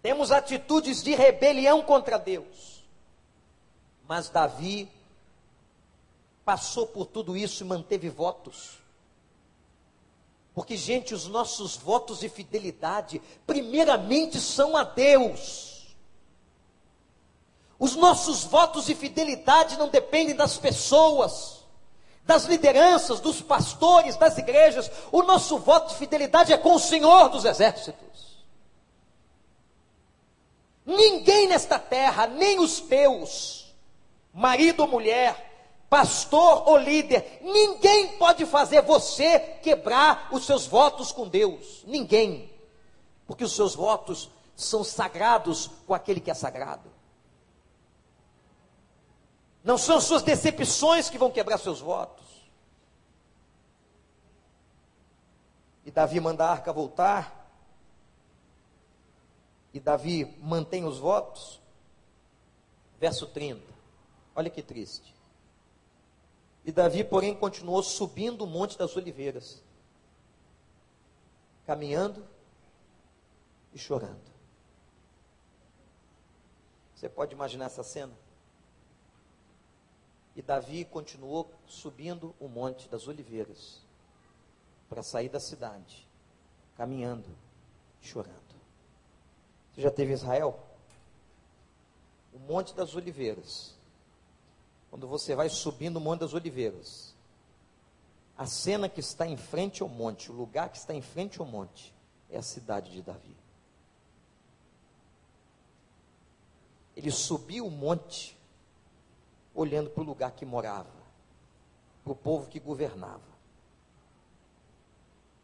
[0.01, 2.83] Temos atitudes de rebelião contra Deus,
[4.07, 4.89] mas Davi
[6.45, 8.79] passou por tudo isso e manteve votos.
[10.53, 15.68] Porque, gente, os nossos votos de fidelidade, primeiramente, são a Deus.
[17.79, 21.63] Os nossos votos de fidelidade não dependem das pessoas,
[22.25, 24.91] das lideranças, dos pastores, das igrejas.
[25.13, 28.43] O nosso voto de fidelidade é com o Senhor dos exércitos.
[30.85, 33.73] Ninguém nesta terra, nem os teus,
[34.33, 41.27] marido ou mulher, pastor ou líder, ninguém pode fazer você quebrar os seus votos com
[41.27, 41.83] Deus.
[41.85, 42.51] Ninguém.
[43.25, 46.98] Porque os seus votos são sagrados com aquele que é sagrado.
[49.63, 52.25] Não são suas decepções que vão quebrar seus votos.
[55.85, 57.51] E Davi manda a arca voltar.
[59.73, 61.59] E Davi mantém os votos.
[62.99, 63.61] Verso 30.
[64.35, 65.13] Olha que triste.
[66.63, 69.63] E Davi, porém, continuou subindo o Monte das Oliveiras,
[71.65, 72.25] caminhando
[73.73, 74.29] e chorando.
[76.93, 78.13] Você pode imaginar essa cena?
[80.39, 83.85] E Davi continuou subindo o Monte das Oliveiras
[84.87, 86.07] para sair da cidade,
[86.77, 87.27] caminhando
[87.99, 88.55] chorando.
[89.73, 90.57] Você já teve Israel?
[92.33, 93.77] O Monte das Oliveiras
[94.89, 97.13] quando você vai subindo o Monte das Oliveiras,
[98.37, 101.45] a cena que está em frente ao monte, o lugar que está em frente ao
[101.45, 101.93] monte,
[102.29, 103.35] é a cidade de Davi.
[106.95, 108.38] Ele subiu o monte,
[109.59, 110.89] olhando para o lugar que morava,
[112.03, 113.29] para o povo que governava.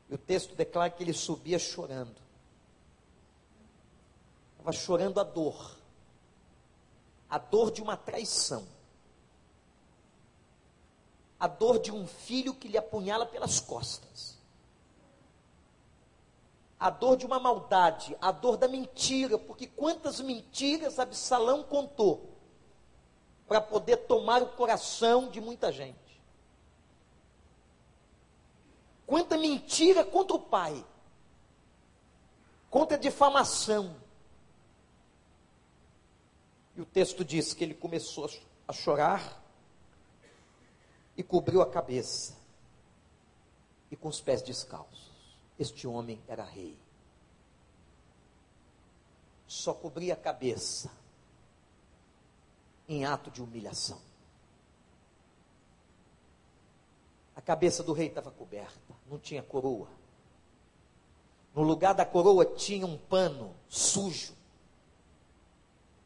[0.09, 2.15] E o texto declara que ele subia chorando.
[4.51, 5.75] Estava chorando a dor.
[7.29, 8.65] A dor de uma traição
[11.39, 14.39] a dor de um filho que lhe apunhala pelas costas,
[16.79, 22.34] a dor de uma maldade, a dor da mentira, porque quantas mentiras Absalão contou
[23.47, 25.95] para poder tomar o coração de muita gente.
[29.05, 30.83] Quanta mentira contra o pai,
[32.69, 33.95] contra a difamação.
[36.75, 38.29] E o texto diz que ele começou
[38.67, 39.41] a chorar
[41.15, 42.35] e cobriu a cabeça,
[43.89, 45.11] e com os pés descalços.
[45.57, 46.77] Este homem era rei.
[49.47, 50.91] Só cobria a cabeça
[52.87, 53.99] em ato de humilhação.
[57.35, 59.89] A cabeça do rei estava coberta, não tinha coroa.
[61.53, 64.33] No lugar da coroa tinha um pano sujo.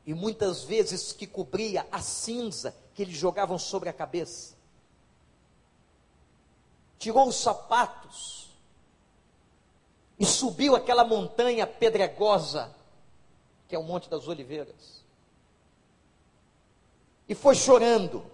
[0.06, 4.56] e muitas vezes que cobria a cinza que eles jogavam sobre a cabeça.
[6.98, 8.50] Tirou os sapatos
[10.18, 12.76] e subiu aquela montanha pedregosa,
[13.68, 14.99] que é o Monte das Oliveiras.
[17.30, 18.26] E foi chorando,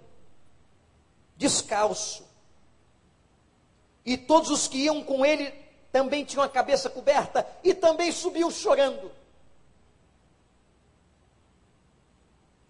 [1.36, 2.26] descalço.
[4.06, 5.52] E todos os que iam com ele
[5.92, 9.12] também tinham a cabeça coberta e também subiam chorando.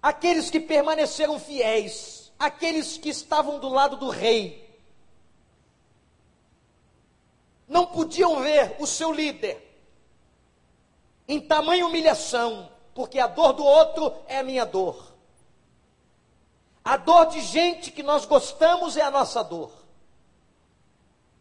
[0.01, 4.65] Aqueles que permaneceram fiéis, aqueles que estavam do lado do rei,
[7.67, 9.61] não podiam ver o seu líder
[11.27, 15.04] em tamanha humilhação, porque a dor do outro é a minha dor.
[16.85, 19.71] A dor de gente que nós gostamos é a nossa dor.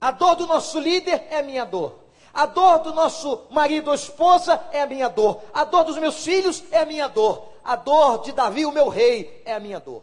[0.01, 1.99] A dor do nosso líder é a minha dor.
[2.33, 5.43] A dor do nosso marido ou esposa é a minha dor.
[5.53, 7.53] A dor dos meus filhos é a minha dor.
[7.63, 10.03] A dor de Davi, o meu rei, é a minha dor.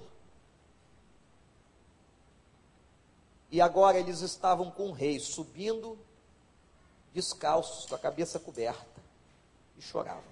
[3.50, 5.98] E agora eles estavam com o rei subindo
[7.14, 9.02] descalços, com a cabeça coberta,
[9.78, 10.31] e choravam.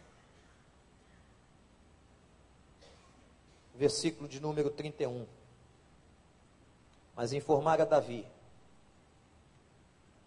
[3.80, 5.25] Versículo de número 31.
[7.15, 8.27] Mas informaram a Davi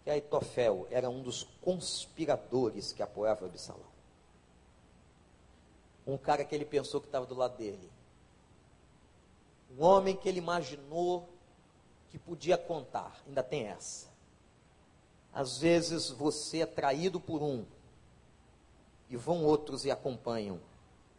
[0.03, 3.85] que Aitofel era um dos conspiradores que apoiava Absalão.
[6.07, 7.91] Um cara que ele pensou que estava do lado dele.
[9.77, 11.29] Um homem que ele imaginou
[12.09, 13.21] que podia contar.
[13.27, 14.07] Ainda tem essa.
[15.31, 17.63] Às vezes você é traído por um
[19.11, 20.59] e vão outros e acompanham.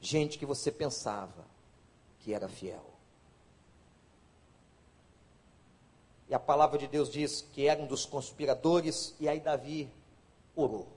[0.00, 1.53] Gente que você pensava
[2.24, 2.82] que era fiel.
[6.26, 9.90] E a palavra de Deus diz que era um dos conspiradores, e aí Davi
[10.56, 10.88] orou.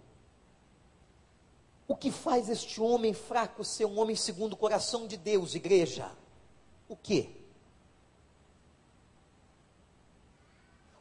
[1.86, 6.10] O que faz este homem fraco ser um homem segundo o coração de Deus, igreja?
[6.88, 7.30] O que?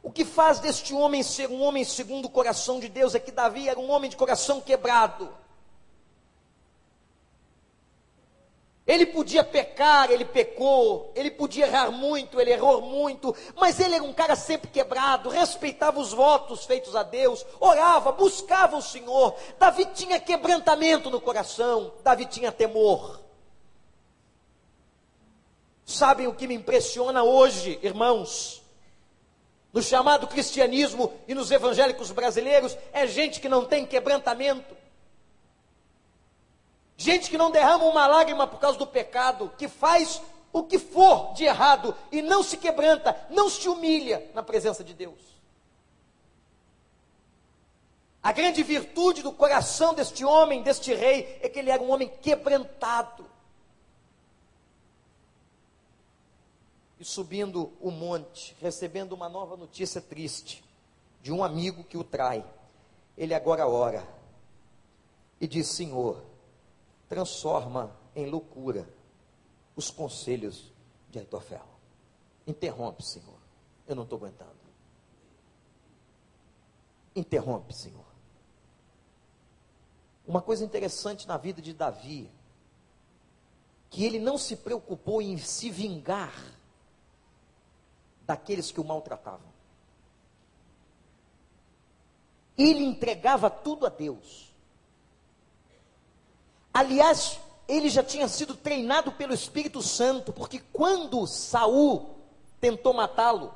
[0.03, 3.31] O que faz deste homem ser um homem segundo o coração de Deus é que
[3.31, 5.33] Davi era um homem de coração quebrado.
[8.87, 14.03] Ele podia pecar, ele pecou, ele podia errar muito, ele errou muito, mas ele era
[14.03, 19.35] um cara sempre quebrado, respeitava os votos feitos a Deus, orava, buscava o Senhor.
[19.59, 23.19] Davi tinha quebrantamento no coração, Davi tinha temor.
[25.85, 28.63] Sabem o que me impressiona hoje, irmãos?
[29.73, 34.77] No chamado cristianismo e nos evangélicos brasileiros, é gente que não tem quebrantamento.
[36.97, 40.19] Gente que não derrama uma lágrima por causa do pecado, que faz
[40.51, 44.95] o que for de errado e não se quebranta, não se humilha na presença de
[44.95, 45.37] Deus.
[48.23, 52.11] A grande virtude do coração deste homem, deste rei, é que ele era um homem
[52.21, 53.25] quebrantado.
[56.99, 60.63] E subindo o monte, recebendo uma nova notícia triste
[61.21, 62.43] de um amigo que o trai,
[63.15, 64.05] ele agora ora
[65.39, 66.21] e diz: Senhor,
[67.07, 68.87] transforma em loucura
[69.75, 70.71] os conselhos
[71.09, 71.65] de Aitofel.
[72.45, 73.37] Interrompe, Senhor.
[73.87, 74.55] Eu não estou aguentando.
[77.15, 78.05] Interrompe, Senhor.
[80.25, 82.29] Uma coisa interessante na vida de Davi,
[83.89, 86.33] que ele não se preocupou em se vingar
[88.25, 89.47] daqueles que o maltratavam.
[92.57, 94.46] Ele entregava tudo a Deus.
[96.77, 102.07] Aliás, ele já tinha sido treinado pelo Espírito Santo, porque quando Saul
[102.61, 103.51] tentou matá-lo,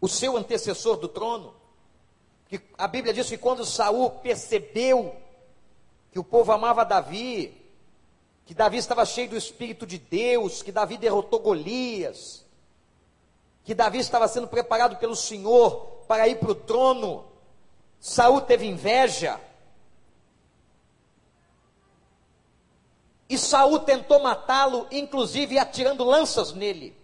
[0.00, 1.52] o seu antecessor do trono,
[2.46, 5.16] que a Bíblia diz que quando Saul percebeu
[6.12, 7.60] que o povo amava Davi,
[8.46, 12.46] que Davi estava cheio do Espírito de Deus, que Davi derrotou Golias,
[13.64, 17.24] que Davi estava sendo preparado pelo Senhor para ir para o trono,
[17.98, 19.40] Saul teve inveja,
[23.28, 26.94] E Saul tentou matá-lo, inclusive atirando lanças nele.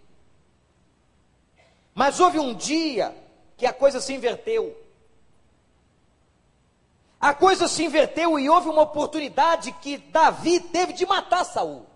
[1.95, 3.15] Mas houve um dia
[3.57, 4.77] que a coisa se inverteu.
[7.21, 11.87] A coisa se inverteu e houve uma oportunidade que Davi teve de matar Saul.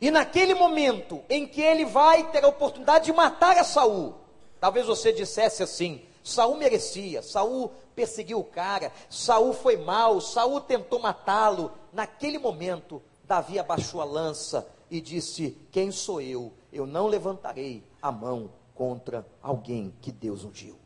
[0.00, 4.14] E naquele momento em que ele vai ter a oportunidade de matar a Saul,
[4.60, 11.00] talvez você dissesse assim: Saul merecia, Saul perseguiu o cara, Saul foi mal, Saul tentou
[11.00, 11.72] matá-lo.
[11.92, 16.52] Naquele momento, Davi abaixou a lança e disse: Quem sou eu?
[16.72, 20.78] Eu não levantarei a mão contra alguém que Deus ungiu.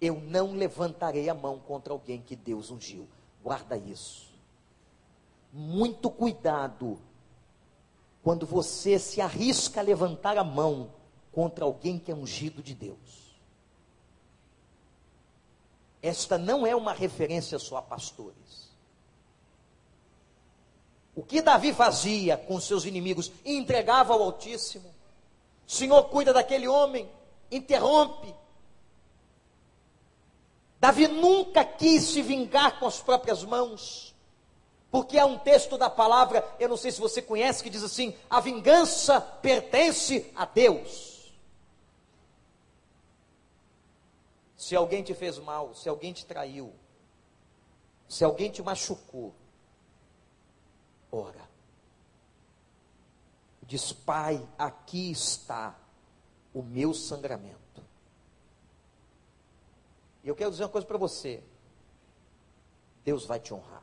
[0.00, 3.08] Eu não levantarei a mão contra alguém que Deus ungiu.
[3.42, 4.30] Guarda isso.
[5.52, 6.96] Muito cuidado
[8.22, 10.99] quando você se arrisca a levantar a mão
[11.32, 13.30] contra alguém que é ungido de Deus.
[16.02, 18.70] Esta não é uma referência só a pastores.
[21.14, 23.30] O que Davi fazia com seus inimigos?
[23.44, 24.94] Entregava ao Altíssimo.
[25.66, 27.08] Senhor, cuida daquele homem,
[27.50, 28.34] interrompe.
[30.80, 34.14] Davi nunca quis se vingar com as próprias mãos,
[34.90, 38.16] porque há um texto da palavra, eu não sei se você conhece, que diz assim:
[38.30, 41.09] a vingança pertence a Deus.
[44.60, 46.70] Se alguém te fez mal, se alguém te traiu,
[48.06, 49.34] se alguém te machucou,
[51.10, 51.48] ora.
[53.62, 55.74] Diz, Pai, aqui está
[56.52, 57.82] o meu sangramento.
[60.22, 61.42] E eu quero dizer uma coisa para você:
[63.02, 63.82] Deus vai te honrar.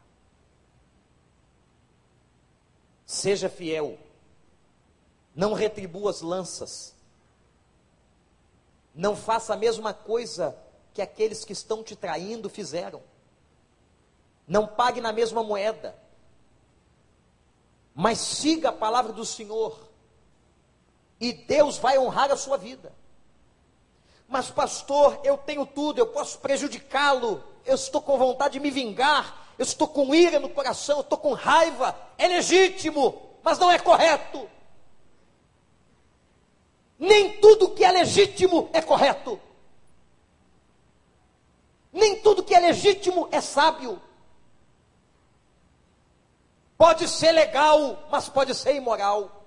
[3.03, 3.97] Seja fiel,
[5.35, 6.93] não retribua as lanças,
[8.93, 10.66] não faça a mesma coisa
[10.97, 13.03] que aqueles que estão te traindo fizeram.
[14.47, 15.95] Não pague na mesma moeda.
[17.93, 19.77] Mas siga a palavra do Senhor.
[21.19, 22.91] E Deus vai honrar a sua vida.
[24.27, 27.43] Mas, pastor, eu tenho tudo, eu posso prejudicá-lo.
[27.63, 29.53] Eu estou com vontade de me vingar.
[29.55, 31.95] Eu estou com ira no coração, eu estou com raiva.
[32.17, 34.49] É legítimo, mas não é correto.
[36.97, 39.39] Nem tudo que é legítimo é correto.
[41.97, 43.99] Nem tudo que é legítimo é sábio.
[46.77, 49.43] Pode ser legal, mas pode ser imoral.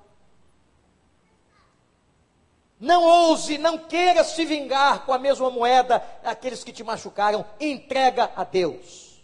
[2.81, 7.47] Não ouse, não queira se vingar com a mesma moeda daqueles que te machucaram.
[7.61, 9.23] Entrega a Deus.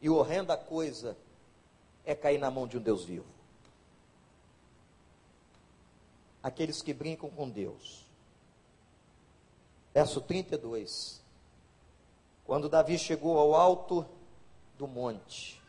[0.00, 1.16] E horrenda coisa
[2.04, 3.26] é cair na mão de um Deus vivo.
[6.42, 8.07] Aqueles que brincam com Deus
[9.92, 11.22] verso 32.
[12.44, 14.06] Quando Davi chegou ao alto
[14.76, 15.62] do monte,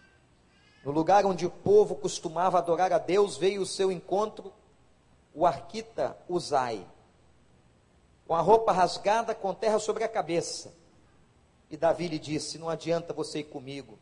[0.84, 4.54] no lugar onde o povo costumava adorar a Deus, veio o seu encontro
[5.34, 6.86] o arquita Uzai,
[8.28, 10.74] com a roupa rasgada, com terra sobre a cabeça.
[11.70, 13.98] E Davi lhe disse: Não adianta você ir comigo,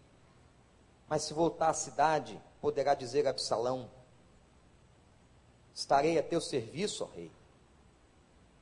[1.07, 3.89] mas se voltar à cidade, poderá dizer a Absalão:
[5.74, 7.32] Estarei a teu serviço, ó rei.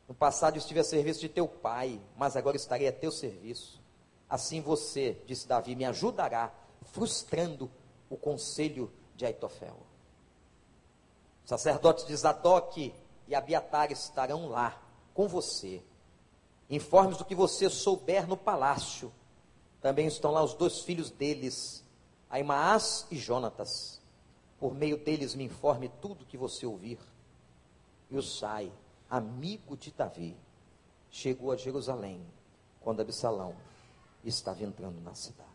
[0.08, 3.82] No passado estive a serviço de teu pai, mas agora estarei a teu serviço.
[4.30, 6.54] Assim você, disse Davi, me ajudará,
[6.84, 7.70] frustrando
[8.10, 9.78] o conselho de Aitofel.
[11.44, 12.94] Os sacerdotes de Zadok
[13.28, 14.82] e Abiatar estarão lá
[15.14, 15.82] com você.
[16.70, 19.12] Informes do que você souber no palácio.
[19.82, 21.84] Também estão lá os dois filhos deles,
[22.30, 24.02] Aimaas e Jonatas.
[24.60, 27.00] Por meio deles me informe tudo o que você ouvir.
[28.10, 28.72] E o sai
[29.10, 30.38] amigo de Davi,
[31.10, 32.26] chegou a Jerusalém
[32.82, 33.56] quando Absalão
[34.24, 35.50] estava entrando na cidade.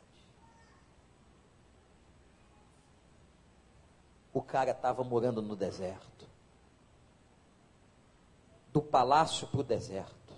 [4.32, 6.26] O cara estava morando no deserto.
[8.72, 10.34] Do palácio para o deserto.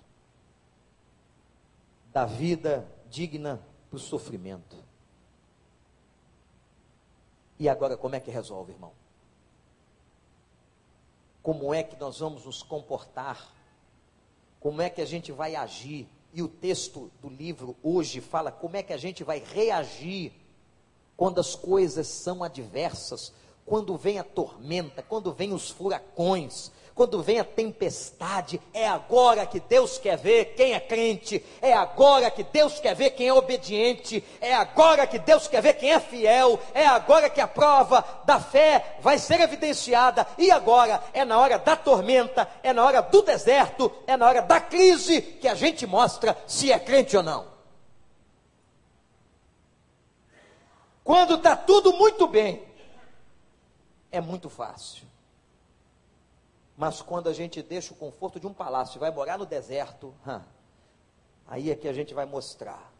[2.11, 4.75] Da vida digna para o sofrimento.
[7.59, 8.91] E agora como é que resolve, irmão?
[11.43, 13.53] Como é que nós vamos nos comportar,
[14.61, 16.07] como é que a gente vai agir.
[16.33, 20.31] E o texto do livro hoje fala como é que a gente vai reagir
[21.17, 23.33] quando as coisas são adversas,
[23.65, 29.59] quando vem a tormenta, quando vem os furacões, quando vem a tempestade, é agora que
[29.59, 34.23] Deus quer ver quem é crente, é agora que Deus quer ver quem é obediente,
[34.39, 38.39] é agora que Deus quer ver quem é fiel, é agora que a prova da
[38.39, 43.23] fé vai ser evidenciada, e agora é na hora da tormenta, é na hora do
[43.23, 47.53] deserto, é na hora da crise que a gente mostra se é crente ou não.
[51.03, 52.63] Quando está tudo muito bem,
[54.11, 55.12] é muito fácil.
[56.75, 60.13] Mas quando a gente deixa o conforto de um palácio e vai morar no deserto,
[60.27, 60.41] hum,
[61.47, 62.91] aí é que a gente vai mostrar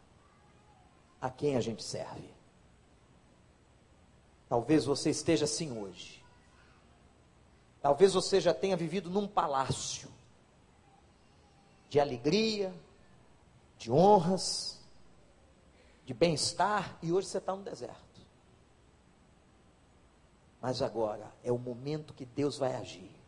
[1.20, 2.30] a quem a gente serve.
[4.48, 6.24] Talvez você esteja assim hoje.
[7.82, 10.10] Talvez você já tenha vivido num palácio
[11.90, 12.74] de alegria,
[13.78, 14.80] de honras,
[16.06, 18.22] de bem-estar, e hoje você está no deserto.
[20.62, 23.23] Mas agora é o momento que Deus vai agir.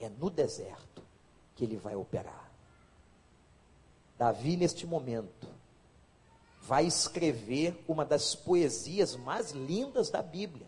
[0.00, 1.02] É no deserto
[1.54, 2.50] que ele vai operar.
[4.18, 5.48] Davi, neste momento,
[6.60, 10.66] vai escrever uma das poesias mais lindas da Bíblia.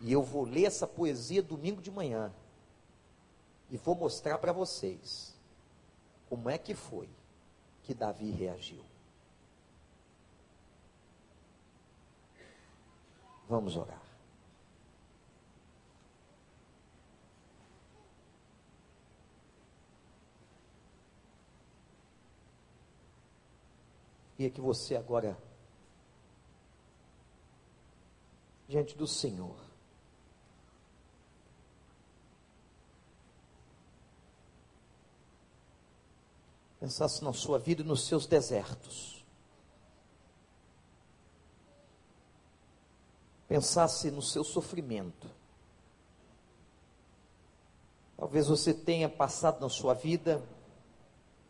[0.00, 2.32] E eu vou ler essa poesia domingo de manhã.
[3.70, 5.34] E vou mostrar para vocês
[6.28, 7.08] como é que foi
[7.82, 8.84] que Davi reagiu.
[13.48, 14.05] Vamos orar.
[24.38, 25.36] E é que você agora,
[28.68, 29.56] diante do Senhor,
[36.78, 39.24] pensasse na sua vida e nos seus desertos.
[43.48, 45.28] Pensasse no seu sofrimento.
[48.16, 50.42] Talvez você tenha passado na sua vida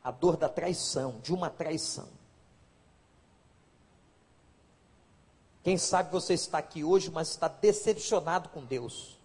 [0.05, 2.16] a dor da traição, de uma traição.
[5.67, 9.19] Quem sabe você está aqui hoje, mas está decepcionado com Deus.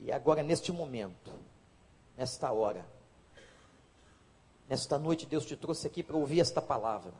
[0.00, 1.32] E agora, neste momento,
[2.16, 2.84] nesta hora,
[4.68, 7.14] nesta noite, Deus te trouxe aqui para ouvir esta palavra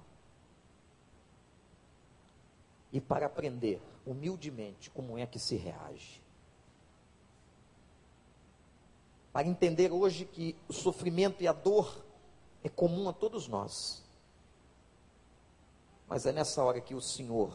[2.93, 6.21] e para aprender humildemente como é que se reage.
[9.33, 12.05] Para entender hoje que o sofrimento e a dor
[12.65, 14.04] é comum a todos nós.
[16.09, 17.53] Mas é nessa hora que o Senhor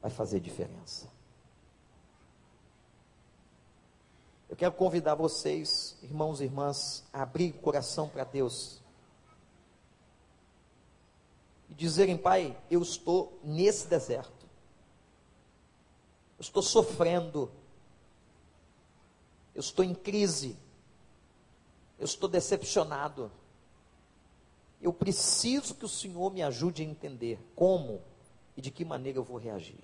[0.00, 1.08] vai fazer diferença.
[4.52, 8.82] Eu quero convidar vocês, irmãos e irmãs, a abrir o coração para Deus.
[11.70, 14.46] E dizerem, Pai, eu estou nesse deserto.
[16.36, 17.50] Eu estou sofrendo.
[19.54, 20.54] Eu estou em crise.
[21.98, 23.32] Eu estou decepcionado.
[24.82, 28.02] Eu preciso que o Senhor me ajude a entender como
[28.56, 29.78] e de que maneira eu vou reagir.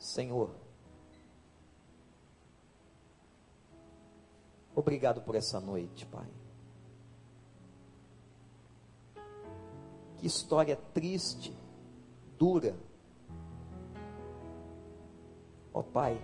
[0.00, 0.50] Senhor,
[4.74, 6.26] obrigado por essa noite, Pai.
[10.16, 11.54] Que história triste,
[12.38, 12.76] dura.
[15.72, 16.20] Ó oh, Pai,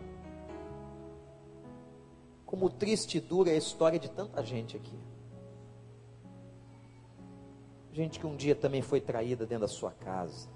[2.47, 4.99] como triste e dura é a história de tanta gente aqui.
[7.93, 10.49] Gente que um dia também foi traída dentro da sua casa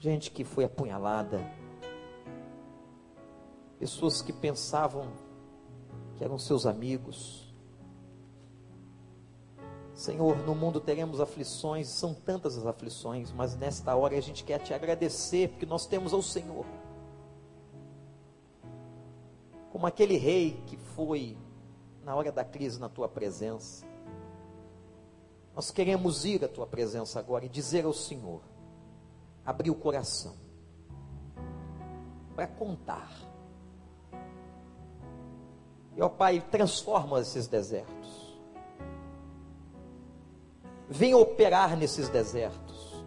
[0.00, 1.40] gente que foi apunhalada,
[3.78, 5.08] pessoas que pensavam
[6.16, 7.47] que eram seus amigos.
[9.98, 14.60] Senhor, no mundo teremos aflições, são tantas as aflições, mas nesta hora a gente quer
[14.60, 16.64] te agradecer, porque nós temos ao Senhor.
[19.72, 21.36] Como aquele rei que foi
[22.04, 23.84] na hora da crise na tua presença.
[25.52, 28.40] Nós queremos ir à tua presença agora e dizer ao Senhor:
[29.44, 30.36] abrir o coração
[32.36, 33.10] para contar.
[35.96, 38.27] E ó Pai, transforma esses desertos.
[40.88, 43.04] Vem operar nesses desertos.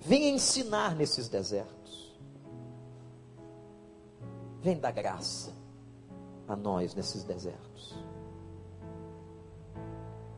[0.00, 2.20] Vem ensinar nesses desertos.
[4.60, 5.52] Vem dar graça
[6.46, 7.96] a nós nesses desertos.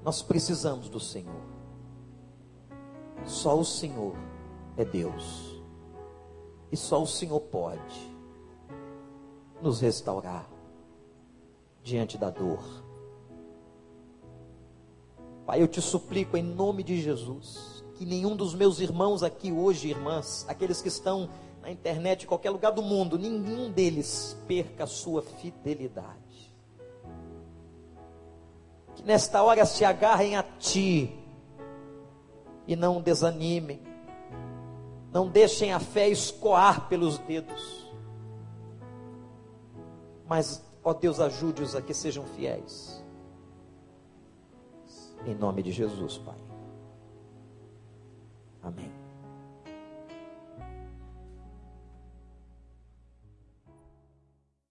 [0.03, 1.43] Nós precisamos do Senhor.
[3.27, 4.15] Só o Senhor
[4.77, 5.63] é Deus.
[6.71, 8.17] E só o Senhor pode
[9.61, 10.49] nos restaurar
[11.83, 12.88] diante da dor.
[15.49, 19.89] Pai, eu te suplico em nome de Jesus, que nenhum dos meus irmãos aqui hoje,
[19.89, 21.31] irmãs, aqueles que estão
[21.63, 26.55] na internet, em qualquer lugar do mundo, nenhum deles perca a sua fidelidade.
[28.95, 31.19] Que nesta hora se agarrem a Ti,
[32.67, 33.81] e não desanimem.
[35.11, 37.91] Não deixem a fé escoar pelos dedos.
[40.29, 43.03] Mas, ó Deus, ajude-os a que sejam fiéis.
[45.27, 46.39] Em nome de Jesus, Pai.
[48.63, 48.98] Amém.